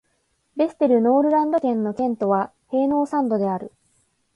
[0.57, 3.71] ヴェステルノールランド県の県都はヘーノーサンドである